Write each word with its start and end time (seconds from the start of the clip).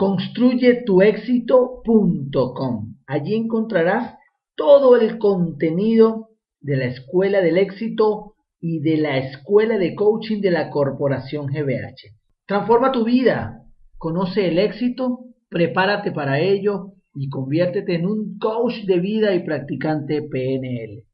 Construyetuexito.com. 0.00 2.94
Allí 3.06 3.34
encontrarás 3.34 4.14
todo 4.56 4.96
el 4.96 5.18
contenido 5.18 6.30
de 6.58 6.78
la 6.78 6.86
Escuela 6.86 7.42
del 7.42 7.58
Éxito 7.58 8.36
y 8.62 8.80
de 8.80 8.96
la 8.96 9.18
Escuela 9.18 9.76
de 9.76 9.94
Coaching 9.94 10.40
de 10.40 10.52
la 10.52 10.70
Corporación 10.70 11.48
GBH. 11.48 12.16
Transforma 12.46 12.92
tu 12.92 13.04
vida, 13.04 13.66
conoce 13.98 14.48
el 14.48 14.58
éxito, 14.58 15.18
prepárate 15.50 16.12
para 16.12 16.40
ello 16.40 16.94
y 17.14 17.28
conviértete 17.28 17.96
en 17.96 18.06
un 18.06 18.38
coach 18.38 18.86
de 18.86 19.00
vida 19.00 19.34
y 19.34 19.44
practicante 19.44 20.22
PNL. 20.22 21.04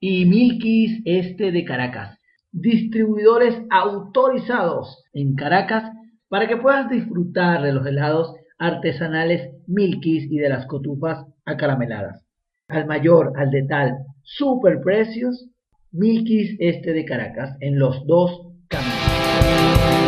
Y 0.00 0.24
Milkis 0.24 1.02
Este 1.04 1.52
de 1.52 1.66
Caracas, 1.66 2.18
distribuidores 2.50 3.60
autorizados 3.68 5.04
en 5.12 5.34
Caracas 5.34 5.92
para 6.28 6.46
que 6.48 6.56
puedas 6.56 6.88
disfrutar 6.88 7.62
de 7.62 7.72
los 7.72 7.86
helados 7.86 8.34
artesanales 8.58 9.50
Milkis 9.66 10.30
y 10.30 10.38
de 10.38 10.48
las 10.48 10.66
cotufas 10.66 11.26
acarameladas. 11.44 12.24
Al 12.68 12.86
mayor, 12.86 13.32
al 13.36 13.50
de 13.50 13.64
tal, 13.64 13.98
super 14.22 14.80
precios, 14.80 15.48
Milkis 15.92 16.56
Este 16.58 16.92
de 16.92 17.04
Caracas 17.04 17.56
en 17.60 17.78
los 17.78 18.06
dos 18.06 18.48
caminos. 18.68 20.03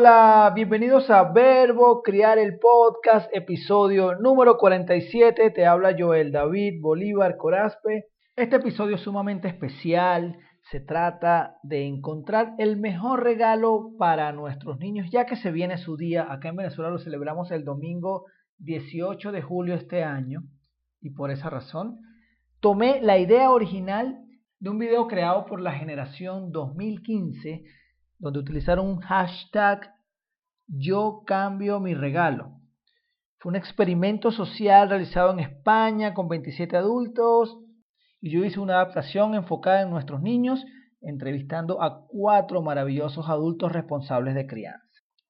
Hola, 0.00 0.52
bienvenidos 0.54 1.10
a 1.10 1.32
Verbo 1.32 2.02
Criar 2.04 2.38
el 2.38 2.60
Podcast, 2.60 3.28
episodio 3.34 4.14
número 4.14 4.56
47. 4.56 5.50
Te 5.50 5.66
habla 5.66 5.96
Joel 5.98 6.30
David 6.30 6.74
Bolívar 6.80 7.36
Corazpe. 7.36 8.04
Este 8.36 8.54
episodio 8.54 8.94
es 8.94 9.00
sumamente 9.00 9.48
especial. 9.48 10.38
Se 10.70 10.78
trata 10.78 11.56
de 11.64 11.84
encontrar 11.84 12.54
el 12.58 12.76
mejor 12.76 13.24
regalo 13.24 13.90
para 13.98 14.30
nuestros 14.30 14.78
niños, 14.78 15.08
ya 15.10 15.26
que 15.26 15.34
se 15.34 15.50
viene 15.50 15.78
su 15.78 15.96
día. 15.96 16.30
Acá 16.30 16.50
en 16.50 16.56
Venezuela 16.56 16.92
lo 16.92 17.00
celebramos 17.00 17.50
el 17.50 17.64
domingo 17.64 18.26
18 18.58 19.32
de 19.32 19.42
julio 19.42 19.74
este 19.74 20.04
año. 20.04 20.42
Y 21.00 21.10
por 21.10 21.32
esa 21.32 21.50
razón, 21.50 21.96
tomé 22.60 23.00
la 23.02 23.18
idea 23.18 23.50
original 23.50 24.16
de 24.60 24.70
un 24.70 24.78
video 24.78 25.08
creado 25.08 25.44
por 25.44 25.60
la 25.60 25.72
generación 25.72 26.52
2015 26.52 27.64
donde 28.18 28.40
utilizaron 28.40 28.86
un 28.86 29.00
hashtag 29.00 29.94
yo 30.66 31.22
cambio 31.26 31.80
mi 31.80 31.94
regalo. 31.94 32.58
Fue 33.38 33.50
un 33.50 33.56
experimento 33.56 34.30
social 34.30 34.88
realizado 34.88 35.32
en 35.32 35.40
España 35.40 36.12
con 36.12 36.28
27 36.28 36.76
adultos 36.76 37.58
y 38.20 38.30
yo 38.30 38.44
hice 38.44 38.60
una 38.60 38.74
adaptación 38.74 39.34
enfocada 39.34 39.82
en 39.82 39.90
nuestros 39.90 40.20
niños, 40.20 40.64
entrevistando 41.00 41.80
a 41.82 42.06
cuatro 42.08 42.62
maravillosos 42.62 43.28
adultos 43.28 43.72
responsables 43.72 44.34
de 44.34 44.46
crianza. 44.46 44.84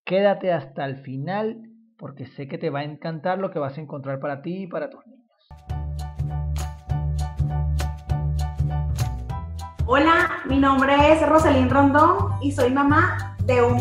Quédate 0.04 0.52
hasta 0.52 0.86
el 0.86 1.02
final 1.02 1.60
porque 1.98 2.26
sé 2.26 2.48
que 2.48 2.56
te 2.56 2.70
va 2.70 2.80
a 2.80 2.84
encantar 2.84 3.38
lo 3.38 3.50
que 3.50 3.58
vas 3.58 3.76
a 3.76 3.80
encontrar 3.80 4.20
para 4.20 4.40
ti 4.40 4.62
y 4.62 4.66
para 4.66 4.88
tus 4.88 5.06
niños. 5.06 5.17
Hola, 9.90 10.42
mi 10.44 10.58
nombre 10.58 10.92
es 11.10 11.26
Rosalín 11.26 11.70
Rondón 11.70 12.34
y 12.42 12.52
soy 12.52 12.70
mamá 12.70 13.34
de 13.44 13.62
un. 13.62 13.80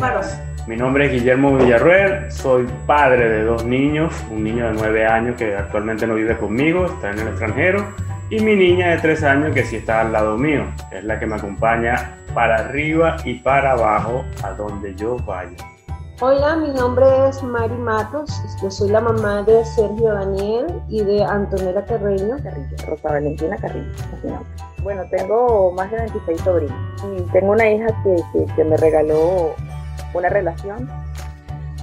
Mi 0.66 0.78
nombre 0.78 1.08
es 1.08 1.12
Guillermo 1.12 1.58
Villarruel, 1.58 2.32
soy 2.32 2.66
padre 2.86 3.28
de 3.28 3.44
dos 3.44 3.66
niños, 3.66 4.14
un 4.32 4.42
niño 4.42 4.68
de 4.68 4.74
9 4.76 5.06
años 5.06 5.36
que 5.36 5.54
actualmente 5.54 6.08
no 6.08 6.16
vive 6.16 6.38
conmigo, 6.38 6.86
está 6.86 7.12
en 7.12 7.20
el 7.20 7.28
extranjero, 7.28 7.86
y 8.30 8.40
mi 8.40 8.56
niña 8.56 8.92
de 8.92 9.00
3 9.00 9.24
años 9.26 9.54
que 9.54 9.66
sí 9.66 9.76
está 9.76 10.00
al 10.00 10.14
lado 10.14 10.38
mío, 10.38 10.64
es 10.94 11.04
la 11.04 11.20
que 11.20 11.26
me 11.26 11.36
acompaña 11.36 12.16
para 12.34 12.56
arriba 12.56 13.18
y 13.26 13.34
para 13.40 13.72
abajo 13.74 14.24
a 14.46 14.52
donde 14.52 14.96
yo 14.96 15.18
vaya. 15.26 15.58
Hola, 16.20 16.56
mi 16.56 16.70
nombre 16.70 17.06
es 17.30 17.44
Mari 17.44 17.76
Matos, 17.76 18.42
yo 18.64 18.72
soy 18.72 18.90
la 18.90 19.00
mamá 19.00 19.44
de 19.44 19.64
Sergio 19.64 20.14
Daniel 20.16 20.66
y 20.90 21.04
de 21.04 21.24
Antonella 21.24 21.86
Carreño, 21.86 22.38
Carrillo, 22.42 22.76
Rosa 22.88 23.10
Valentina 23.10 23.56
Carrillo. 23.58 23.92
Bueno, 24.82 25.04
tengo 25.12 25.74
más 25.74 25.92
de 25.92 25.98
26 25.98 26.42
sobrinos 26.42 26.76
y 27.16 27.22
tengo 27.34 27.52
una 27.52 27.70
hija 27.70 27.86
que, 28.04 28.16
que, 28.34 28.52
que 28.56 28.64
me 28.64 28.78
regaló 28.78 29.54
una 30.16 30.30
relación. 30.30 30.90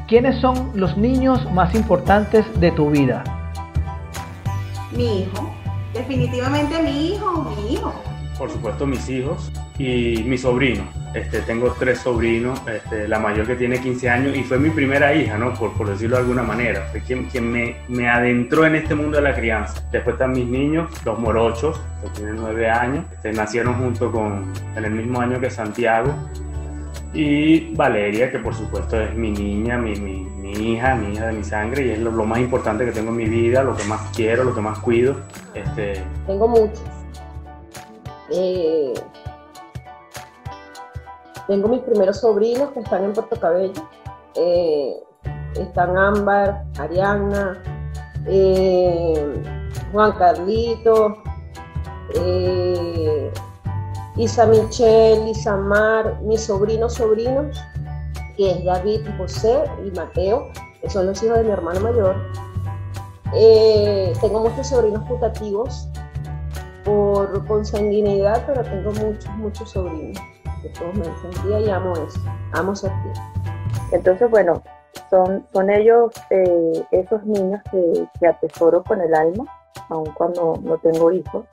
¿Quiénes 0.08 0.40
son 0.40 0.72
los 0.74 0.96
niños 0.96 1.48
más 1.52 1.72
importantes 1.76 2.44
de 2.58 2.72
tu 2.72 2.90
vida? 2.90 3.22
Mi 4.96 5.20
hijo, 5.20 5.48
definitivamente 5.92 6.82
mi 6.82 7.14
hijo, 7.14 7.54
mi 7.56 7.74
hijo. 7.74 7.94
Por 8.36 8.50
supuesto 8.50 8.84
mis 8.84 9.08
hijos 9.08 9.52
y 9.78 10.24
mi 10.24 10.36
sobrino. 10.36 11.03
Este, 11.14 11.42
tengo 11.42 11.74
tres 11.78 12.00
sobrinos, 12.00 12.60
este, 12.66 13.06
la 13.06 13.20
mayor 13.20 13.46
que 13.46 13.54
tiene 13.54 13.80
15 13.80 14.10
años 14.10 14.36
y 14.36 14.42
fue 14.42 14.58
mi 14.58 14.70
primera 14.70 15.14
hija, 15.14 15.38
¿no? 15.38 15.54
Por, 15.54 15.72
por 15.74 15.88
decirlo 15.88 16.16
de 16.16 16.22
alguna 16.22 16.42
manera. 16.42 16.88
Fue 16.90 17.00
quien, 17.00 17.26
quien 17.26 17.52
me, 17.52 17.76
me, 17.88 18.08
adentró 18.08 18.66
en 18.66 18.74
este 18.74 18.96
mundo 18.96 19.18
de 19.18 19.22
la 19.22 19.34
crianza. 19.34 19.80
Después 19.92 20.14
están 20.14 20.32
mis 20.32 20.46
niños, 20.46 20.90
los 21.04 21.16
morochos, 21.18 21.80
que 22.02 22.08
tienen 22.10 22.36
9 22.36 22.68
años. 22.68 23.04
Este, 23.12 23.32
nacieron 23.32 23.74
junto 23.74 24.10
con, 24.10 24.52
en 24.76 24.84
el 24.84 24.90
mismo 24.90 25.20
año 25.20 25.40
que 25.40 25.50
Santiago. 25.50 26.12
Y 27.12 27.72
Valeria, 27.76 28.32
que 28.32 28.40
por 28.40 28.52
supuesto 28.52 29.00
es 29.00 29.14
mi 29.14 29.30
niña, 29.30 29.78
mi, 29.78 29.94
mi, 29.94 30.24
mi 30.24 30.72
hija, 30.72 30.96
mi 30.96 31.14
hija 31.14 31.28
de 31.28 31.32
mi 31.32 31.44
sangre 31.44 31.86
y 31.86 31.90
es 31.90 32.00
lo, 32.00 32.10
más 32.24 32.40
importante 32.40 32.84
que 32.84 32.90
tengo 32.90 33.10
en 33.10 33.16
mi 33.16 33.26
vida, 33.26 33.62
lo 33.62 33.76
que 33.76 33.84
más 33.84 34.00
quiero, 34.16 34.42
lo 34.42 34.52
que 34.52 34.60
más 34.60 34.80
cuido. 34.80 35.16
Este... 35.54 36.02
Tengo 36.26 36.48
muchos. 36.48 36.82
Eh, 38.32 38.94
tengo 41.46 41.68
mis 41.68 41.82
primeros 41.82 42.20
sobrinos 42.20 42.70
que 42.70 42.80
están 42.80 43.04
en 43.04 43.12
Puerto 43.12 43.38
Cabello. 43.38 43.88
Eh, 44.34 44.96
están 45.56 45.96
Ámbar, 45.96 46.64
Ariana, 46.78 47.62
eh, 48.26 49.42
Juan 49.92 50.12
Carlito, 50.12 51.22
eh, 52.14 53.30
Isa 54.16 54.46
Michelle, 54.46 55.30
Isamar, 55.30 56.20
mis 56.22 56.42
sobrinos 56.42 56.94
sobrinos, 56.94 57.62
que 58.36 58.50
es 58.50 58.64
David, 58.64 59.02
José 59.18 59.64
y 59.84 59.90
Mateo, 59.92 60.48
que 60.80 60.90
son 60.90 61.06
los 61.06 61.22
hijos 61.22 61.38
de 61.38 61.44
mi 61.44 61.50
hermano 61.50 61.80
mayor. 61.80 62.16
tengo 64.20 64.40
muchos 64.40 64.68
sobrinos 64.68 65.04
putativos 65.08 65.88
por 66.84 67.46
consanguinidad, 67.46 68.44
pero 68.46 68.62
tengo 68.62 68.92
muchos, 68.92 69.30
muchos 69.36 69.70
sobrinos 69.70 70.20
que 70.64 70.70
todos 70.70 70.94
me 70.94 71.06
dicen, 71.06 71.66
y 71.66 71.70
amo 71.70 71.92
eso, 71.92 72.20
amo 72.52 72.74
ser. 72.74 72.90
Entonces, 73.92 74.30
bueno, 74.30 74.62
son, 75.10 75.46
son 75.52 75.70
ellos, 75.70 76.10
eh, 76.30 76.86
esos 76.90 77.24
niños 77.24 77.60
que, 77.70 78.08
que, 78.18 78.26
atesoro 78.26 78.82
con 78.82 79.00
el 79.02 79.14
alma, 79.14 79.44
aun 79.90 80.06
cuando 80.14 80.58
no 80.62 80.78
tengo 80.78 81.12
hijos, 81.12 81.44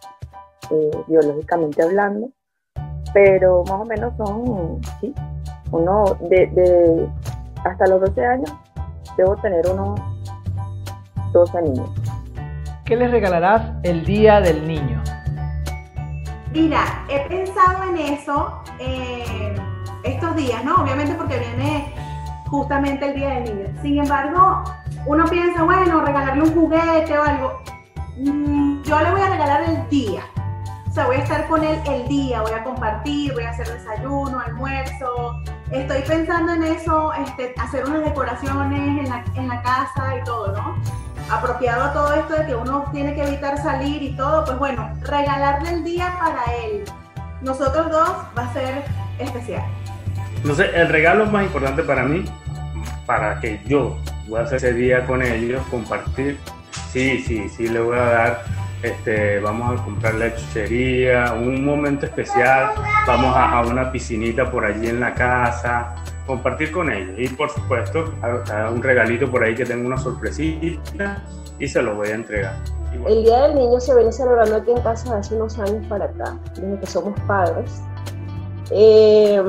eh, 0.70 0.92
biológicamente 1.08 1.84
hablando, 1.84 2.30
pero 3.14 3.64
más 3.66 3.82
o 3.82 3.86
menos 3.86 4.14
son, 4.16 4.82
sí, 5.02 5.14
uno 5.72 6.06
de, 6.22 6.48
de 6.48 7.10
hasta 7.66 7.88
los 7.88 8.00
12 8.02 8.26
años 8.26 8.54
debo 9.18 9.36
tener 9.38 9.68
unos 9.68 10.00
12 11.34 11.62
niños. 11.64 11.90
¿Qué 12.86 12.96
les 12.96 13.12
regalarás 13.12 13.74
el 13.84 14.06
día 14.06 14.40
del 14.40 14.66
niño? 14.66 15.04
Mira, 16.52 17.06
he 17.10 17.20
pensado 17.28 17.84
en 17.86 17.98
eso. 17.98 18.62
Eh, 18.80 19.56
estos 20.04 20.36
días, 20.36 20.64
¿no? 20.64 20.76
Obviamente 20.76 21.14
porque 21.16 21.38
viene 21.38 21.94
justamente 22.48 23.08
el 23.08 23.16
Día 23.16 23.30
del 23.30 23.44
Niño. 23.44 23.82
Sin 23.82 24.00
embargo, 24.00 24.64
uno 25.06 25.26
piensa, 25.26 25.64
bueno, 25.64 26.02
regalarle 26.02 26.44
un 26.44 26.54
juguete 26.54 27.18
o 27.18 27.24
algo. 27.24 27.62
Mm, 28.18 28.82
yo 28.84 29.00
le 29.00 29.12
voy 29.12 29.22
a 29.22 29.30
regalar 29.30 29.64
el 29.64 29.90
día. 29.90 30.22
O 30.90 30.94
sea, 30.94 31.06
voy 31.06 31.18
a 31.18 31.20
estar 31.20 31.48
con 31.48 31.64
él 31.64 31.80
el 31.86 32.08
día, 32.08 32.42
voy 32.42 32.52
a 32.52 32.64
compartir, 32.64 33.34
voy 33.34 33.44
a 33.44 33.52
hacer 33.52 33.68
desayuno, 33.68 34.40
almuerzo. 34.40 35.42
Estoy 35.72 36.02
pensando 36.02 36.54
en 36.54 36.64
eso, 36.64 37.14
este, 37.14 37.54
hacer 37.58 37.86
unas 37.86 38.04
decoraciones 38.04 39.06
en 39.06 39.10
la, 39.10 39.24
en 39.36 39.48
la 39.48 39.62
casa 39.62 40.18
y 40.20 40.24
todo, 40.26 40.52
¿no? 40.52 40.78
Apropiado 41.30 41.84
a 41.84 41.94
todo 41.94 42.14
esto 42.14 42.34
de 42.34 42.46
que 42.46 42.56
uno 42.56 42.90
tiene 42.92 43.16
que 43.16 43.24
evitar 43.24 43.58
salir 43.58 44.04
y 44.04 44.16
todo, 44.18 44.44
pues 44.44 44.60
bueno, 44.60 44.94
regalarle 45.02 45.70
el 45.70 45.84
día 45.86 46.14
para 46.20 46.44
él. 46.66 46.84
Nosotros 47.42 47.90
dos 47.90 48.10
va 48.38 48.44
a 48.44 48.54
ser 48.54 48.84
especial. 49.18 49.64
Sé, 50.56 50.72
el 50.76 50.90
regalo 50.90 51.26
más 51.28 51.44
importante 51.44 51.84
para 51.84 52.04
mí, 52.04 52.26
para 53.06 53.40
que 53.40 53.62
yo 53.66 53.98
voy 54.28 54.42
a 54.42 54.44
hacer 54.44 54.58
ese 54.58 54.74
día 54.74 55.06
con 55.06 55.22
ellos, 55.22 55.62
compartir. 55.72 56.38
Sí, 56.92 57.24
sí, 57.26 57.48
sí, 57.48 57.70
le 57.70 57.80
voy 57.80 57.98
a 57.98 58.02
dar, 58.02 58.44
este, 58.84 59.40
vamos 59.40 59.80
a 59.80 59.84
comprar 59.84 60.16
la 60.16 60.36
chuchería, 60.36 61.34
un 61.34 61.64
momento 61.64 62.06
especial, 62.06 62.72
vamos 63.06 63.36
a, 63.36 63.62
una 63.62 63.92
piscinita 63.92 64.50
por 64.50 64.66
allí 64.66 64.88
en 64.88 65.00
la 65.00 65.14
casa, 65.14 65.96
compartir 66.26 66.72
con 66.72 66.92
ellos. 66.92 67.14
Y 67.18 67.28
por 67.30 67.50
supuesto, 67.50 68.14
a, 68.22 68.70
un 68.70 68.82
regalito 68.82 69.30
por 69.30 69.44
ahí 69.44 69.56
que 69.56 69.66
tengo 69.66 69.86
una 69.86 69.98
sorpresita 69.98 71.24
y 71.60 71.68
se 71.68 71.82
lo 71.82 71.96
voy 71.96 72.10
a 72.10 72.16
entregar. 72.16 72.56
El 73.06 73.24
Día 73.24 73.48
del 73.48 73.56
Niño 73.56 73.80
se 73.80 73.96
viene 73.96 74.12
celebrando 74.12 74.58
aquí 74.58 74.72
en 74.72 74.82
casa 74.82 75.18
hace 75.18 75.36
unos 75.36 75.58
años 75.60 75.86
para 75.88 76.06
acá, 76.06 76.38
desde 76.56 76.80
que 76.80 76.86
somos 76.88 77.20
padres. 77.22 77.82
Eh, 78.72 79.42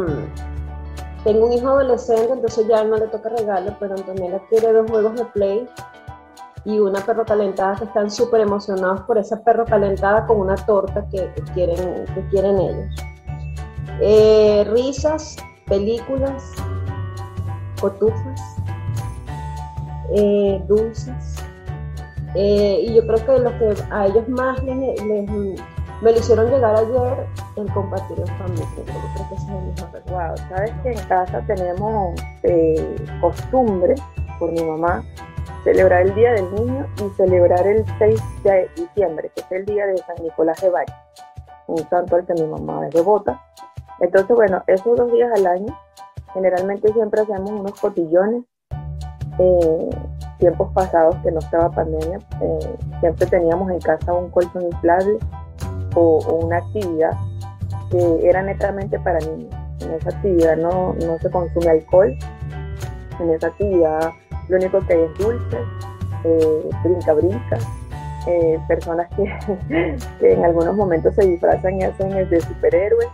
tengo 1.24 1.46
un 1.46 1.52
hijo 1.52 1.68
adolescente, 1.68 2.32
entonces 2.32 2.66
ya 2.68 2.84
no 2.84 2.96
le 2.96 3.06
toca 3.06 3.28
regalo, 3.30 3.76
pero 3.78 3.94
Antonella 3.94 4.40
quiere 4.48 4.72
dos 4.72 4.90
juegos 4.90 5.14
de 5.14 5.24
play 5.26 5.68
y 6.64 6.78
una 6.78 7.00
perro 7.00 7.24
calentada 7.24 7.76
que 7.76 7.84
están 7.84 8.10
súper 8.10 8.40
emocionados 8.40 9.02
por 9.02 9.18
esa 9.18 9.42
perro 9.42 9.64
calentada 9.64 10.26
con 10.26 10.38
una 10.38 10.54
torta 10.54 11.04
que, 11.10 11.32
quieren, 11.54 12.04
que 12.14 12.28
quieren 12.30 12.58
ellos. 12.58 12.94
Eh, 14.00 14.64
risas, 14.70 15.36
películas, 15.66 16.52
cotufas, 17.80 18.40
eh, 20.14 20.62
dulces. 20.68 21.36
Eh, 22.34 22.84
y 22.86 22.94
yo 22.94 23.06
creo 23.06 23.26
que 23.26 23.38
lo 23.42 23.58
que 23.58 23.74
a 23.90 24.06
ellos 24.06 24.26
más 24.28 24.62
les, 24.62 25.00
me 25.00 26.12
lo 26.12 26.18
hicieron 26.18 26.50
llegar 26.50 26.74
ayer 26.74 27.26
el 27.56 27.72
compartir 27.72 28.20
en 28.20 28.26
familia. 28.38 28.68
Yo 28.76 28.84
creo 28.84 29.28
que 29.28 29.34
es 29.34 29.42
el 29.48 29.54
mejor 29.66 30.02
Wow, 30.10 30.36
sabes 30.48 30.72
que 30.82 30.92
en 30.92 31.08
casa 31.08 31.42
tenemos 31.46 32.20
costumbre, 33.20 33.94
por 34.38 34.50
mi 34.50 34.64
mamá, 34.64 35.04
celebrar 35.64 36.02
el 36.02 36.14
Día 36.14 36.32
del 36.32 36.54
Niño 36.54 36.86
y 36.96 37.08
celebrar 37.16 37.66
el 37.66 37.84
6 37.98 38.20
de 38.44 38.70
diciembre, 38.76 39.30
que 39.34 39.40
es 39.42 39.52
el 39.52 39.64
día 39.64 39.86
de 39.86 39.98
San 39.98 40.16
Nicolás 40.22 40.60
de 40.60 40.70
Valle, 40.70 40.92
un 41.66 41.78
santo 41.88 42.16
al 42.16 42.26
que 42.26 42.34
mi 42.34 42.46
mamá 42.46 42.86
es 42.86 42.94
devota. 42.94 43.40
Entonces, 44.00 44.34
bueno, 44.34 44.62
esos 44.66 44.96
dos 44.96 45.12
días 45.12 45.30
al 45.36 45.46
año, 45.46 45.78
generalmente 46.34 46.92
siempre 46.92 47.20
hacemos 47.20 47.50
unos 47.50 47.78
cotillones. 47.80 48.44
Eh, 49.38 49.90
tiempos 50.38 50.72
pasados 50.74 51.14
que 51.22 51.30
no 51.30 51.38
estaba 51.38 51.70
pandemia, 51.70 52.18
eh, 52.40 52.76
siempre 52.98 53.26
teníamos 53.26 53.70
en 53.70 53.78
casa 53.78 54.12
un 54.12 54.28
colchón 54.28 54.64
inflable 54.64 55.18
o, 55.94 56.18
una 56.42 56.56
actividad 56.56 57.12
que 57.92 58.28
era 58.28 58.42
netamente 58.42 58.98
para 58.98 59.20
niños. 59.20 59.54
En 59.80 59.92
esa 59.92 60.10
actividad 60.10 60.56
no, 60.56 60.96
se 61.20 61.30
consume 61.30 61.70
alcohol, 61.70 62.18
en 63.20 63.30
esa 63.30 63.46
actividad 63.46 64.10
lo 64.52 64.58
único 64.58 64.86
que 64.86 64.92
hay 64.92 65.00
es 65.00 65.18
dulce, 65.18 65.58
eh, 66.24 66.70
brinca 66.84 67.14
brinca, 67.14 67.58
eh, 68.26 68.58
personas 68.68 69.08
que, 69.16 69.96
en 70.20 70.44
algunos 70.44 70.76
momentos 70.76 71.14
se 71.14 71.26
disfrazan 71.26 71.80
y 71.80 71.84
hacen 71.84 72.10
de 72.28 72.40
superhéroes 72.40 73.08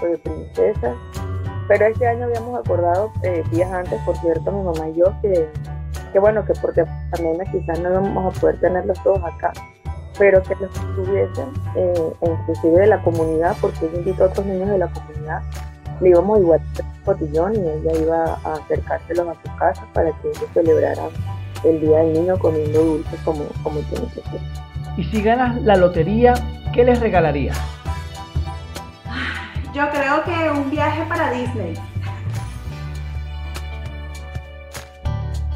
o 0.00 0.06
de 0.06 0.18
princesas. 0.18 0.94
Pero 1.68 1.86
este 1.86 2.06
año 2.06 2.26
habíamos 2.26 2.60
acordado 2.60 3.12
eh, 3.24 3.42
días 3.50 3.70
antes, 3.72 4.00
por 4.02 4.16
cierto, 4.18 4.52
mi 4.52 4.62
mamá 4.62 4.88
y 4.88 4.94
yo, 4.94 5.06
que, 5.20 5.48
que 6.12 6.18
bueno, 6.20 6.44
que 6.44 6.52
porque 6.62 6.84
también 7.10 7.38
quizás 7.50 7.80
no 7.80 7.90
vamos 7.90 8.36
a 8.36 8.40
poder 8.40 8.60
tenerlos 8.60 9.02
todos 9.02 9.20
acá, 9.24 9.52
pero 10.16 10.40
que 10.44 10.54
los 10.54 10.70
estuviesen, 10.70 11.48
eh, 11.74 12.12
inclusive 12.22 12.78
de 12.78 12.86
la 12.86 13.02
comunidad, 13.02 13.56
porque 13.60 13.86
ella 13.86 13.98
invitó 13.98 14.24
a 14.24 14.26
otros 14.28 14.46
niños 14.46 14.68
de 14.68 14.78
la 14.78 14.86
comunidad, 14.86 15.42
le 16.00 16.10
íbamos 16.10 16.40
igual 16.40 16.60
a 16.60 17.04
cotillón 17.04 17.54
y 17.54 17.58
ella 17.58 18.00
iba 18.00 18.24
a 18.44 18.54
acercárselos 18.54 19.28
a 19.28 19.34
su 19.34 19.56
casa 19.56 19.86
para 19.92 20.10
que 20.20 20.28
ellos 20.28 20.46
celebraran 20.52 21.08
el 21.64 21.80
Día 21.80 21.98
del 21.98 22.12
Niño 22.12 22.38
comiendo 22.38 22.82
dulces 22.82 23.20
como, 23.24 23.44
como 23.62 23.80
tiene 23.80 24.06
que 24.08 24.20
ser. 24.22 24.40
Y 24.96 25.04
si 25.04 25.22
ganas 25.22 25.60
la 25.62 25.76
lotería, 25.76 26.34
¿qué 26.72 26.84
les 26.84 27.00
regalaría? 27.00 27.52
Yo 29.74 29.90
creo 29.90 30.24
que 30.24 30.50
un 30.58 30.70
viaje 30.70 31.04
para 31.08 31.30
Disney. 31.32 31.74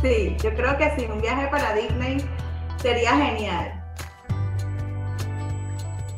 Sí, 0.02 0.37
yo 0.42 0.54
creo 0.54 0.76
que 0.76 0.90
sí, 0.96 1.06
un 1.10 1.20
viaje 1.20 1.48
para 1.50 1.75
Disney 1.75 2.25
sería 2.82 3.12
genial. 3.12 3.72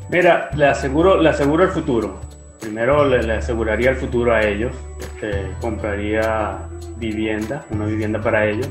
Mira, 0.09 0.49
le 0.53 0.67
aseguro, 0.67 1.21
le 1.21 1.29
aseguro 1.29 1.63
el 1.63 1.69
futuro. 1.69 2.19
Primero 2.63 3.03
le, 3.03 3.33
aseguraría 3.33 3.89
el 3.89 3.97
futuro 3.97 4.33
a 4.33 4.41
ellos. 4.41 4.73
Este, 4.97 5.51
compraría 5.59 6.59
vivienda, 6.95 7.65
una 7.71 7.85
vivienda 7.85 8.21
para 8.21 8.45
ellos. 8.45 8.69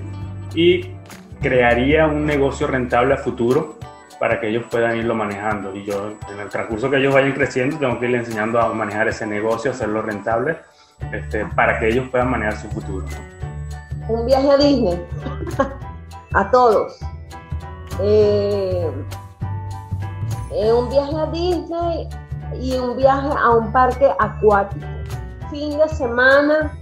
Y 0.55 0.93
crearía 1.43 2.07
un 2.07 2.25
negocio 2.25 2.67
rentable 2.67 3.13
a 3.13 3.19
futuro 3.19 3.79
para 4.19 4.41
que 4.41 4.49
ellos 4.49 4.65
puedan 4.71 4.97
irlo 4.97 5.15
manejando. 5.15 5.77
Y 5.77 5.85
yo, 5.85 6.13
en 6.33 6.41
el 6.41 6.49
transcurso 6.49 6.89
que 6.89 6.97
ellos 6.97 7.13
vayan 7.13 7.33
creciendo, 7.33 7.77
tengo 7.77 8.01
que 8.01 8.07
irle 8.07 8.19
enseñando 8.19 8.59
a 8.59 8.73
manejar 8.73 9.09
ese 9.09 9.27
negocio, 9.27 9.73
hacerlo 9.73 10.01
rentable, 10.01 10.57
este, 11.13 11.45
para 11.55 11.79
que 11.79 11.89
ellos 11.89 12.09
puedan 12.09 12.31
manejar 12.31 12.57
su 12.57 12.69
futuro. 12.69 13.05
Un 14.09 14.25
viaje 14.25 14.51
a 14.51 14.57
Disney, 14.57 15.03
a 16.35 16.51
todos. 16.51 16.99
Eh, 18.01 18.91
eh, 20.51 20.73
un 20.73 20.89
viaje 20.89 21.15
a 21.15 21.27
Disney 21.27 22.09
y 22.61 22.77
un 22.77 22.97
viaje 22.97 23.31
a 23.39 23.51
un 23.51 23.73
parque 23.73 24.11
acuático. 24.19 24.87
Fin 25.51 25.79
de 25.79 25.89
semana 25.89 26.73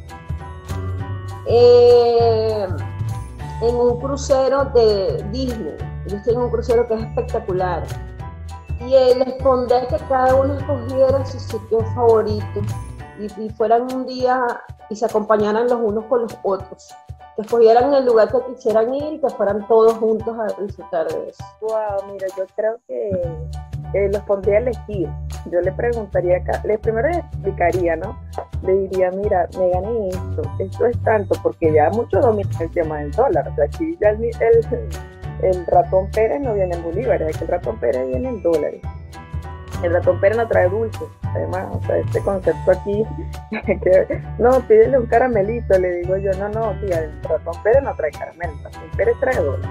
eh, 1.47 2.67
en 3.63 3.75
un 3.75 4.01
crucero 4.01 4.65
de 4.67 5.25
Disney. 5.31 5.77
Yo 6.07 6.17
estoy 6.17 6.35
en 6.35 6.41
un 6.41 6.51
crucero 6.51 6.87
que 6.87 6.95
es 6.95 7.03
espectacular. 7.03 7.83
Y 8.81 8.91
les 8.91 9.35
pondré 9.43 9.87
que 9.89 9.97
cada 10.09 10.35
uno 10.35 10.55
escogiera 10.55 11.25
su 11.27 11.39
sitio 11.39 11.81
favorito 11.95 12.61
y, 13.19 13.43
y 13.43 13.51
fueran 13.51 13.83
un 13.93 14.07
día 14.07 14.63
y 14.89 14.97
se 14.97 15.05
acompañaran 15.05 15.69
los 15.69 15.79
unos 15.81 16.05
con 16.07 16.23
los 16.23 16.39
otros 16.43 16.95
que 17.37 17.43
escogieran 17.43 17.93
el 17.95 18.07
lugar 18.07 18.31
que 18.31 18.55
quisieran 18.55 18.95
ir 18.95 19.15
y 19.15 19.21
que 19.21 19.29
fueran 19.31 19.67
todos 19.69 19.95
juntos 19.95 20.37
a 20.39 20.61
disfrutar 20.63 21.09
de 21.09 21.31
eso. 21.31 21.45
Wow, 21.61 22.13
mira, 22.13 22.27
yo 22.37 22.45
creo 22.57 22.79
que 22.87 23.11
eh, 23.95 24.09
los 24.13 24.23
pondría 24.23 24.57
a 24.57 24.59
elegir. 24.59 25.09
Yo 25.51 25.61
le 25.61 25.73
preguntaría, 25.73 26.43
le 26.65 26.79
primero 26.79 27.09
le 27.09 27.19
explicaría, 27.19 27.97
¿no? 27.97 28.19
Le 28.63 28.73
diría, 28.75 29.11
mira, 29.11 29.49
me 29.59 29.71
gané 29.71 30.09
esto, 30.09 30.43
esto 30.59 30.87
es 30.87 31.03
tanto, 31.03 31.35
porque 31.43 31.73
ya 31.73 31.91
mucho 31.91 32.21
domina 32.21 32.51
el 32.61 32.71
tema 32.71 32.99
del 32.99 33.11
dólar. 33.13 33.51
Aquí 33.63 33.97
ya 34.01 34.11
el, 34.11 34.31
el, 35.43 35.67
ratón 35.67 36.09
Pérez 36.11 36.41
no 36.41 36.55
viene 36.55 36.77
en 36.77 36.83
bolívares, 36.83 37.35
aquí 37.35 37.45
el 37.45 37.49
ratón 37.49 37.79
Pérez 37.79 38.07
viene 38.07 38.29
en 38.29 38.43
dólares. 38.43 38.81
El 39.83 39.93
ratón 39.93 40.21
Pérez 40.21 40.37
no 40.37 40.47
trae 40.47 40.69
dulce, 40.69 41.05
además, 41.23 41.69
o 41.73 41.81
sea, 41.87 41.97
este 41.97 42.21
concepto 42.21 42.71
aquí, 42.71 43.03
no, 44.39 44.61
pídele 44.69 44.99
un 44.99 45.07
caramelito, 45.07 45.79
le 45.79 46.01
digo 46.01 46.19
yo, 46.19 46.33
no, 46.35 46.51
no, 46.51 46.79
tía, 46.81 46.99
el 47.01 47.23
ratón 47.23 47.55
Pérez 47.63 47.83
no 47.83 47.95
trae 47.95 48.11
caramelo, 48.11 48.53
el 48.53 48.65
ratón 48.65 48.91
Pérez 48.97 49.15
trae 49.21 49.37
dólares. 49.37 49.71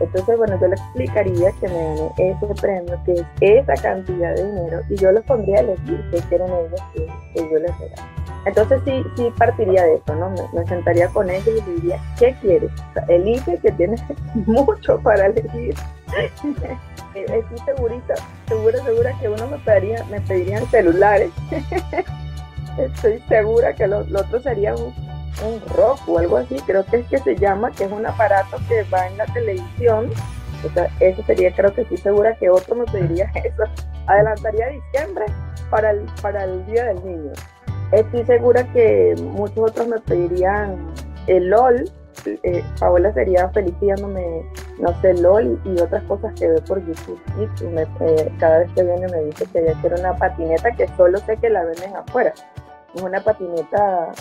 Entonces, 0.00 0.36
bueno, 0.36 0.58
yo 0.60 0.68
le 0.68 0.74
explicaría 0.74 1.52
que 1.60 1.68
me 1.68 1.74
gané 1.74 2.12
ese 2.18 2.54
premio, 2.60 2.98
que 3.04 3.12
es 3.12 3.26
esa 3.40 3.74
cantidad 3.82 4.34
de 4.34 4.44
dinero, 4.44 4.80
y 4.88 4.96
yo 4.96 5.12
los 5.12 5.24
pondría 5.24 5.58
a 5.58 5.60
elegir 5.60 6.04
qué 6.10 6.18
quieren 6.28 6.48
ellos 6.48 6.80
que, 6.92 7.06
yo 7.36 7.58
les 7.58 7.78
regalo. 7.78 8.02
Entonces 8.46 8.80
sí, 8.84 9.02
sí 9.16 9.32
partiría 9.38 9.84
de 9.84 9.94
eso, 9.94 10.14
¿no? 10.16 10.30
Me, 10.52 10.66
sentaría 10.66 11.08
con 11.08 11.30
ellos 11.30 11.46
y 11.46 11.52
les 11.52 11.66
diría, 11.66 12.00
¿qué 12.18 12.36
quieres? 12.42 12.70
elige 13.08 13.58
que 13.58 13.72
tienes 13.72 14.02
mucho 14.34 14.98
para 15.00 15.26
elegir. 15.26 15.74
Estoy 17.14 17.58
segurita, 17.64 18.14
segura, 18.48 18.82
segura 18.82 19.12
que 19.20 19.28
uno 19.28 19.46
me 19.46 19.58
pediría, 19.58 20.04
me 20.10 20.20
pedirían 20.20 20.66
celulares. 20.66 21.30
Estoy 22.78 23.20
segura 23.28 23.72
que 23.74 23.86
lo, 23.86 24.00
otro 24.00 24.40
sería 24.40 24.74
un, 24.74 24.92
un 25.42 25.60
rock 25.76 26.00
o 26.08 26.18
algo 26.18 26.36
así, 26.36 26.56
creo 26.66 26.84
que 26.86 26.98
es 26.98 27.06
que 27.08 27.18
se 27.18 27.36
llama, 27.36 27.70
que 27.72 27.84
es 27.84 27.92
un 27.92 28.06
aparato 28.06 28.56
que 28.68 28.82
va 28.84 29.06
en 29.06 29.18
la 29.18 29.26
televisión. 29.26 30.10
O 30.64 30.70
sea, 30.70 30.88
eso 31.00 31.22
sería, 31.26 31.54
creo 31.54 31.74
que 31.74 31.82
estoy 31.82 31.98
segura 31.98 32.34
que 32.36 32.48
otro 32.48 32.74
me 32.74 32.84
pediría 32.86 33.30
eso. 33.34 33.64
Adelantaría 34.06 34.68
diciembre 34.68 35.26
para 35.70 35.90
el, 35.90 36.06
para 36.22 36.44
el 36.44 36.64
Día 36.66 36.84
del 36.84 37.04
Niño. 37.04 37.32
Estoy 37.92 38.24
segura 38.24 38.64
que 38.72 39.14
muchos 39.20 39.70
otros 39.70 39.88
me 39.88 39.98
pedirían 40.00 40.76
el 41.26 41.48
LOL. 41.48 41.90
Eh, 42.26 42.64
Paola 42.80 43.12
sería 43.12 43.50
feliz 43.50 43.74
pidiéndome, 43.80 44.42
no 44.78 44.98
sé, 45.00 45.14
LOL 45.14 45.60
y, 45.64 45.80
otras 45.80 46.02
cosas 46.04 46.32
que 46.38 46.48
ve 46.48 46.60
por 46.62 46.84
YouTube. 46.86 47.20
Y 47.38 47.44
eh, 47.64 48.32
cada 48.38 48.60
vez 48.60 48.70
que 48.74 48.82
viene 48.82 49.06
me 49.08 49.24
dice 49.24 49.46
que 49.52 49.58
ella 49.60 49.74
quiere 49.80 50.00
una 50.00 50.16
patineta 50.16 50.70
que 50.72 50.88
solo 50.96 51.18
sé 51.18 51.36
que 51.36 51.50
la 51.50 51.64
venden 51.64 51.94
afuera. 51.96 52.32
Es 52.94 53.02
una 53.02 53.20
patineta 53.20 54.12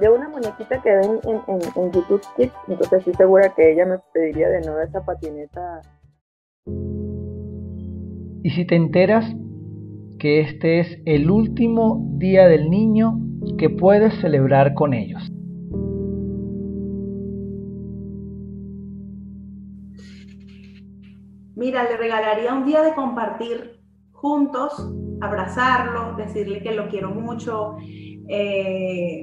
de 0.00 0.08
una 0.08 0.28
muñequita 0.28 0.80
que 0.82 0.90
ven 0.90 1.20
en, 1.24 1.92
YouTube 1.92 2.22
Kids. 2.36 2.52
Entonces 2.68 2.98
estoy 2.98 3.14
segura 3.14 3.54
que 3.54 3.72
ella 3.72 3.86
me 3.86 3.98
pediría 4.12 4.48
de 4.48 4.60
nuevo 4.62 4.80
esa 4.80 5.04
patineta. 5.04 5.82
Y 8.42 8.50
si 8.50 8.64
te 8.66 8.76
enteras 8.76 9.26
que 10.18 10.40
este 10.40 10.80
es 10.80 10.98
el 11.04 11.30
último 11.30 12.06
día 12.18 12.46
del 12.48 12.70
niño 12.70 13.18
que 13.58 13.70
puedes 13.70 14.14
celebrar 14.20 14.74
con 14.74 14.94
ellos. 14.94 15.30
Mira, 21.56 21.84
le 21.84 21.96
regalaría 21.98 22.54
un 22.54 22.64
día 22.64 22.82
de 22.82 22.94
compartir 22.94 23.80
juntos, 24.12 24.72
abrazarlo, 25.20 26.16
decirle 26.16 26.62
que 26.62 26.72
lo 26.72 26.88
quiero 26.88 27.10
mucho. 27.10 27.76
Eh, 28.32 29.19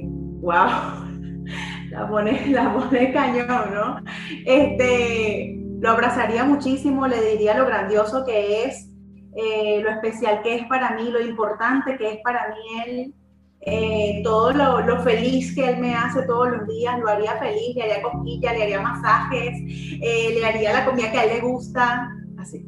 wow, 0.47 1.45
la 1.91 2.07
pone, 2.09 2.47
la 2.47 3.13
cañón, 3.13 3.73
¿no? 3.73 3.99
Este, 4.45 5.57
lo 5.81 5.91
abrazaría 5.91 6.45
muchísimo, 6.45 7.05
le 7.05 7.21
diría 7.31 7.57
lo 7.57 7.65
grandioso 7.65 8.23
que 8.25 8.63
es, 8.63 8.89
eh, 9.35 9.81
lo 9.83 9.89
especial 9.89 10.41
que 10.41 10.55
es 10.55 10.65
para 10.67 10.91
mí, 10.91 11.09
lo 11.11 11.21
importante 11.21 11.97
que 11.97 12.13
es 12.13 12.19
para 12.23 12.47
mí 12.49 12.55
él, 12.85 13.13
eh, 13.59 14.21
todo 14.23 14.53
lo, 14.53 15.01
feliz 15.01 15.53
que 15.53 15.69
él 15.69 15.79
me 15.79 15.93
hace 15.93 16.23
todos 16.23 16.49
los 16.49 16.67
días, 16.67 16.97
lo 16.97 17.09
haría 17.09 17.35
feliz, 17.35 17.75
le 17.75 17.83
haría 17.83 18.01
cosquillas, 18.01 18.53
le 18.53 18.63
haría 18.63 18.81
masajes, 18.81 19.59
le 19.99 20.45
haría 20.45 20.73
la 20.73 20.85
comida 20.85 21.11
que 21.11 21.17
a 21.17 21.23
él 21.25 21.29
le 21.35 21.41
gusta, 21.41 22.09
así. 22.39 22.65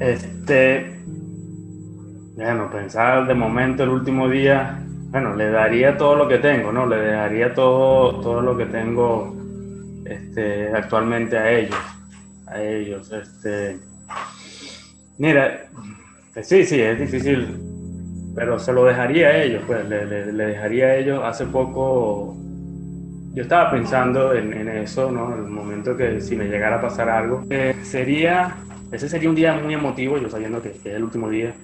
Este, 0.00 0.98
bueno, 2.36 2.68
pensar 2.70 3.26
de 3.26 3.34
momento 3.34 3.84
el 3.84 3.90
último 3.90 4.28
día, 4.28 4.82
bueno, 5.10 5.36
le 5.36 5.50
daría 5.50 5.96
todo 5.96 6.16
lo 6.16 6.28
que 6.28 6.38
tengo, 6.38 6.72
¿no? 6.72 6.86
Le 6.86 7.06
daría 7.06 7.54
todo, 7.54 8.20
todo 8.20 8.40
lo 8.40 8.56
que 8.56 8.66
tengo 8.66 9.36
este, 10.04 10.70
actualmente 10.74 11.38
a 11.38 11.50
ellos, 11.50 11.78
a 12.46 12.60
ellos, 12.60 13.12
este, 13.12 13.78
mira, 15.18 15.66
sí, 16.42 16.64
sí, 16.64 16.80
es 16.80 16.98
difícil, 16.98 17.56
pero 18.34 18.58
se 18.58 18.72
lo 18.72 18.84
dejaría 18.84 19.28
a 19.28 19.42
ellos, 19.42 19.62
pues, 19.66 19.88
le, 19.88 20.04
dejaría 20.06 20.86
a 20.86 20.96
ellos, 20.96 21.22
hace 21.24 21.46
poco, 21.46 22.36
yo 23.32 23.42
estaba 23.44 23.70
pensando 23.70 24.34
en, 24.34 24.68
eso, 24.68 25.10
¿no? 25.10 25.32
En 25.34 25.44
el 25.44 25.50
momento 25.50 25.96
que 25.96 26.20
si 26.20 26.34
me 26.34 26.46
llegara 26.46 26.76
a 26.76 26.82
pasar 26.82 27.08
algo, 27.08 27.44
eh, 27.48 27.76
sería 27.82 28.56
ese 28.94 29.08
sería 29.08 29.28
un 29.28 29.34
día 29.34 29.54
muy 29.54 29.74
emotivo, 29.74 30.18
yo 30.18 30.30
sabiendo 30.30 30.62
que, 30.62 30.70
es 30.70 30.86
el 30.86 31.02
último 31.02 31.28
día. 31.28 31.54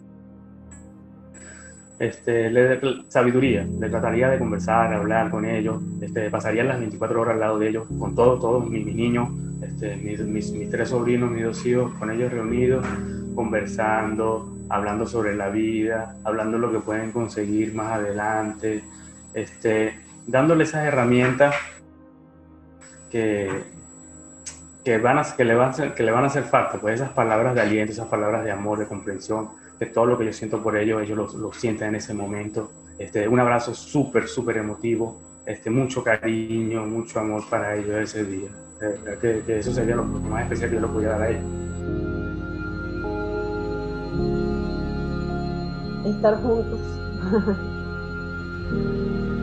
Este, 1.98 2.50
le, 2.50 2.80
sabiduría, 3.08 3.66
le 3.78 3.88
trataría 3.88 4.30
de 4.30 4.38
conversar, 4.38 4.92
hablar 4.92 5.30
con 5.30 5.44
ellos, 5.44 5.80
este, 6.00 6.30
pasaría 6.30 6.64
las 6.64 6.78
24 6.80 7.20
horas 7.20 7.34
al 7.34 7.40
lado 7.40 7.58
de 7.58 7.68
ellos, 7.68 7.86
con 7.98 8.14
todos, 8.14 8.40
todos 8.40 8.68
mis, 8.68 8.86
niños, 8.86 9.28
este, 9.62 9.96
mis, 9.96 10.50
mis, 10.50 10.70
tres 10.70 10.88
sobrinos, 10.88 11.30
mis 11.30 11.44
dos 11.44 11.64
hijos, 11.66 11.92
con 11.98 12.10
ellos 12.10 12.32
reunidos, 12.32 12.84
conversando, 13.34 14.56
hablando 14.70 15.06
sobre 15.06 15.36
la 15.36 15.50
vida, 15.50 16.16
hablando 16.24 16.58
lo 16.58 16.72
que 16.72 16.78
pueden 16.78 17.12
conseguir 17.12 17.74
más 17.74 17.92
adelante, 17.92 18.82
este, 19.34 20.00
dándoles 20.26 20.70
esas 20.70 20.86
herramientas 20.86 21.54
que, 23.10 23.50
que, 24.90 24.98
van 24.98 25.18
a, 25.18 25.22
que, 25.22 25.44
le 25.44 25.54
van 25.54 25.70
a, 25.70 25.94
que 25.94 26.02
le 26.02 26.10
van 26.10 26.24
a 26.24 26.26
hacer 26.26 26.42
falta, 26.42 26.80
pues 26.80 26.96
esas 26.96 27.12
palabras 27.12 27.54
de 27.54 27.60
aliento, 27.60 27.92
esas 27.92 28.08
palabras 28.08 28.42
de 28.42 28.50
amor, 28.50 28.76
de 28.80 28.88
comprensión, 28.88 29.50
de 29.78 29.86
todo 29.86 30.04
lo 30.06 30.18
que 30.18 30.24
yo 30.24 30.32
siento 30.32 30.60
por 30.60 30.76
ellos, 30.76 31.00
ellos 31.00 31.16
lo, 31.16 31.38
lo 31.38 31.52
sienten 31.52 31.90
en 31.90 31.94
ese 31.94 32.12
momento. 32.12 32.72
Este, 32.98 33.28
un 33.28 33.38
abrazo 33.38 33.72
súper, 33.72 34.26
súper 34.26 34.56
emotivo, 34.56 35.16
este, 35.46 35.70
mucho 35.70 36.02
cariño, 36.02 36.84
mucho 36.86 37.20
amor 37.20 37.44
para 37.48 37.76
ellos 37.76 37.94
ese 37.94 38.24
día. 38.24 38.48
Que, 39.20 39.44
que, 39.46 39.58
eso 39.60 39.72
sería 39.72 39.94
lo 39.94 40.02
más 40.02 40.42
especial 40.42 40.70
que 40.70 40.74
yo 40.74 40.82
lo 40.82 40.92
podía 40.92 41.10
dar 41.10 41.22
a 41.22 41.28
ellos. 41.28 41.44
Estar 46.04 46.34
juntos. 46.42 46.80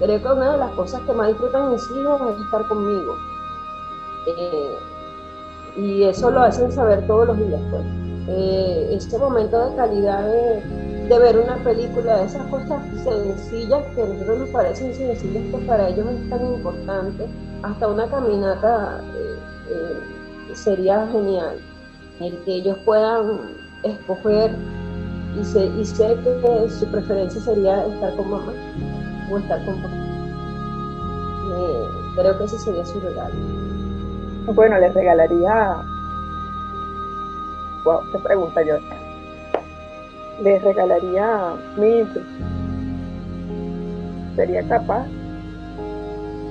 Creo 0.00 0.22
que 0.22 0.28
una 0.28 0.52
de 0.52 0.58
las 0.58 0.70
cosas 0.70 1.02
que 1.02 1.12
más 1.12 1.28
disfrutan 1.28 1.72
mis 1.72 1.82
hijos 1.90 2.22
es 2.32 2.40
estar 2.42 2.66
conmigo. 2.68 3.16
Eh, 4.26 4.78
y 5.76 6.02
eso 6.04 6.30
lo 6.30 6.40
hacen 6.40 6.72
saber 6.72 7.06
todos 7.06 7.28
los 7.28 7.38
días. 7.38 7.60
Pues. 7.70 7.82
Este 8.92 9.18
momento 9.18 9.68
de 9.68 9.76
calidad 9.76 10.24
de, 10.24 11.18
ver 11.18 11.38
una 11.38 11.56
película, 11.56 12.18
de 12.18 12.24
esas 12.26 12.46
cosas 12.46 12.82
sencillas 13.02 13.84
que 13.94 14.02
a 14.02 14.06
nosotros 14.06 14.38
nos 14.38 14.48
parecen 14.50 14.94
sencillas, 14.94 15.50
que 15.50 15.66
para 15.66 15.88
ellos 15.88 16.06
es 16.06 16.30
tan 16.30 16.46
importante, 16.46 17.26
hasta 17.62 17.88
una 17.88 18.06
caminata 18.06 19.02
eh, 19.68 20.54
sería 20.54 21.06
genial. 21.08 21.58
El 22.20 22.38
que 22.44 22.54
ellos 22.54 22.78
puedan 22.84 23.40
escoger 23.82 24.52
y 25.38 25.44
sé 25.44 26.16
que 26.22 26.70
su 26.70 26.86
preferencia 26.90 27.40
sería 27.40 27.84
estar 27.86 28.16
con 28.16 28.30
mamá 28.30 28.52
estar 29.38 29.64
con 29.64 29.80
creo 32.16 32.38
que 32.38 32.44
ese 32.44 32.58
sería 32.58 32.84
su 32.84 33.00
regalo. 33.00 33.34
Bueno, 34.54 34.78
les 34.78 34.92
regalaría. 34.94 35.76
Wow, 37.84 38.00
qué 38.12 38.18
pregunta 38.18 38.62
yo. 38.62 38.76
Les 40.42 40.62
regalaría 40.62 41.54
mi 41.76 42.06
Sería 44.36 44.62
capaz 44.68 45.06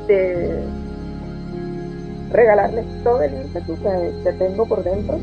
de 0.08 0.64
regalarles 2.32 2.86
todo 3.04 3.22
el 3.22 3.34
ímpetu 3.34 3.76
que, 3.82 4.34
tengo 4.34 4.66
por 4.66 4.84
dentro, 4.84 5.18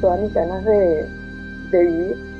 todas 0.00 0.20
mis 0.20 0.32
ganas 0.32 0.64
de 0.64 1.06
vivir 1.72 2.33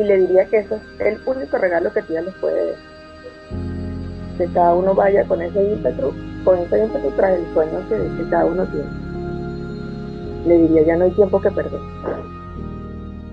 y 0.00 0.04
le 0.04 0.16
diría 0.18 0.46
que 0.46 0.58
eso 0.58 0.76
es 0.76 1.00
el 1.00 1.20
único 1.26 1.58
regalo 1.58 1.92
que 1.92 2.02
tía 2.02 2.22
les 2.22 2.34
puede 2.36 2.70
dar. 2.70 2.78
Que 4.38 4.46
cada 4.46 4.74
uno 4.74 4.94
vaya 4.94 5.24
con 5.26 5.42
ese 5.42 5.72
ímpetu, 5.72 6.14
con 6.44 6.58
ese 6.58 6.84
ímpetu 6.84 7.10
tras 7.16 7.38
el 7.38 7.44
sueño 7.52 7.78
que, 7.88 8.30
cada 8.30 8.46
uno 8.46 8.64
tiene. 8.66 8.88
Le 10.46 10.58
diría, 10.58 10.82
ya 10.86 10.96
no 10.96 11.04
hay 11.04 11.10
tiempo 11.10 11.40
que 11.40 11.50
perder. 11.50 11.80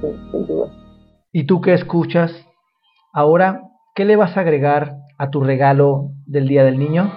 Sin 0.01 0.45
duda. 0.45 0.69
¿Y 1.31 1.45
tú 1.45 1.62
qué 1.62 1.74
escuchas? 1.74 2.33
Ahora, 3.13 3.62
¿qué 3.95 4.03
le 4.03 4.17
vas 4.17 4.36
a 4.36 4.41
agregar 4.41 4.97
a 5.17 5.29
tu 5.29 5.41
regalo 5.41 6.12
del 6.25 6.47
Día 6.47 6.65
del 6.65 6.77
Niño? 6.77 7.12